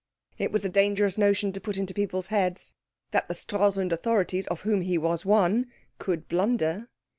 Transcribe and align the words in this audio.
It 0.39 0.51
was 0.51 0.65
a 0.65 0.69
dangerous 0.69 1.19
notion 1.19 1.51
to 1.51 1.61
put 1.61 1.77
into 1.77 1.93
people's 1.93 2.29
heads, 2.33 2.73
that 3.11 3.27
the 3.27 3.35
Stralsund 3.35 3.91
authorities, 3.93 4.47
of 4.47 4.61
whom 4.61 4.81
he 4.81 4.97
was 4.97 5.25
one, 5.25 5.67
could 5.99 6.27
blunder. 6.27 6.89